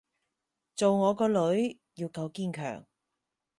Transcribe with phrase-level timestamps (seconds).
[0.73, 2.87] 做我個女要夠堅強